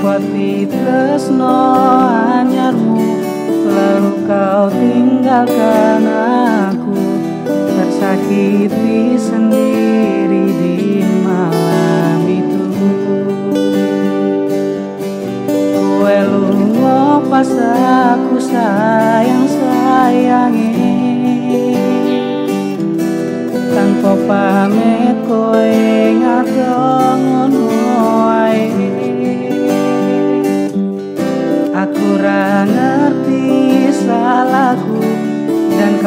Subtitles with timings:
[0.00, 1.76] tresno
[2.40, 3.04] anyarmu
[3.70, 6.96] Lalu kau tinggalkan aku.
[7.46, 12.64] Tersakiti sendiri di malam itu.
[15.76, 17.52] Kue lungo pas
[18.08, 20.72] aku sayang-sayangi.
[23.70, 25.68] Tanpa pamit kowe
[26.16, 26.99] ngadong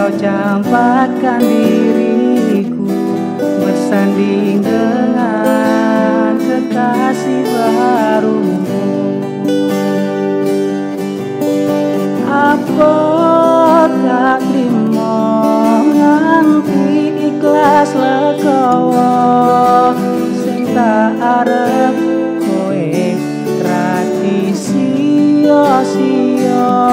[0.03, 2.91] kau campakkan diriku
[3.39, 8.83] bersanding dengan kekasih barumu
[14.03, 15.23] tak terima
[15.87, 19.15] nganti ikhlas legowo?
[20.43, 21.95] Sing tak arep
[22.43, 22.91] kowe
[23.55, 24.83] tradisi
[25.47, 26.83] sia-sia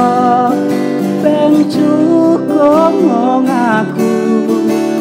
[2.60, 4.12] ngomong aku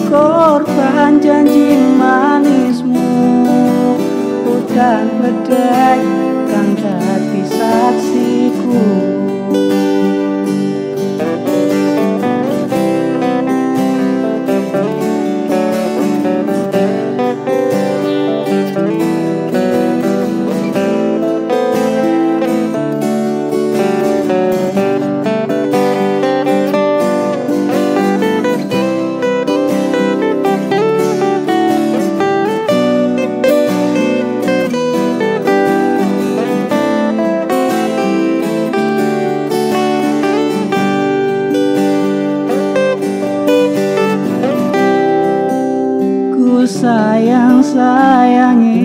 [0.09, 3.11] Korban janji manismu.
[4.47, 6.01] Hutan bedek
[6.49, 8.81] kang dati saksiku
[46.67, 48.83] sayang-sayangi.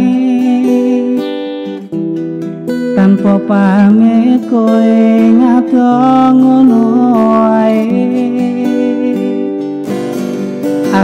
[2.95, 5.03] Tanpa pamit kowe
[5.35, 5.99] ngato
[6.39, 6.95] ngono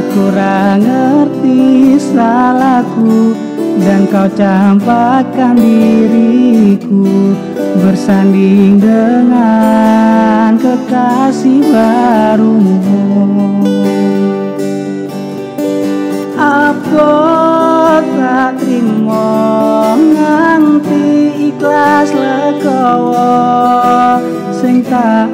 [0.01, 3.35] aku ra ngerti salahku
[3.83, 7.35] dan kau campakkan diriku
[7.79, 13.10] bersanding dengan kekasih barumu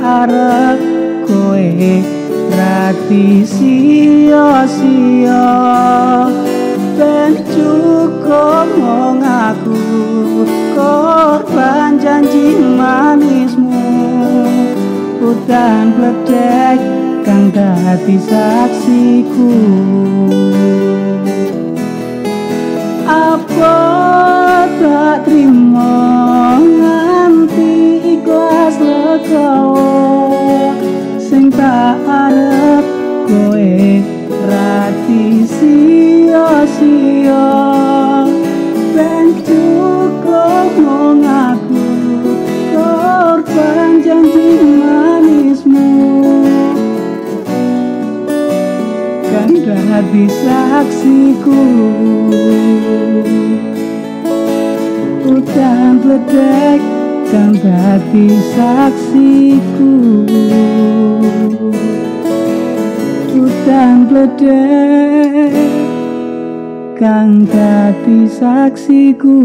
[0.00, 0.80] arep
[1.26, 1.68] kowe
[2.54, 5.44] rati sia-sia.
[6.96, 8.70] Ben cukup
[9.20, 9.80] aku
[10.72, 13.84] korban janji manismu.
[15.20, 16.78] Hutan pledek
[17.26, 19.50] kang dadi saksiku
[49.86, 51.62] dadi saksiku.
[55.22, 56.80] Hutan bledek
[57.30, 59.94] kang dadi saksiku.
[63.30, 65.54] Hutan bledek
[66.98, 69.38] kang dadi saksiku